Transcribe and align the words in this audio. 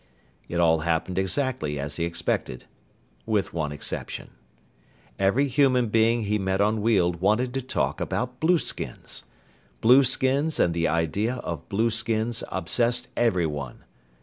It 0.49 0.59
all 0.59 0.79
happened 0.79 1.19
exactly 1.19 1.77
as 1.79 1.97
he 1.97 2.05
expected, 2.05 2.65
with 3.27 3.53
one 3.53 3.71
exception. 3.71 4.31
Every 5.19 5.47
human 5.47 5.89
being 5.89 6.23
he 6.23 6.39
met 6.39 6.59
on 6.59 6.81
Weald 6.81 7.21
wanted 7.21 7.53
to 7.53 7.61
talk 7.61 8.01
about 8.01 8.39
blueskins. 8.39 9.25
Blueskins 9.79 10.59
and 10.59 10.73
the 10.73 10.87
idea 10.87 11.35
of 11.35 11.69
blueskins 11.69 12.43
obsessed 12.49 13.09
everyone. 13.15 13.83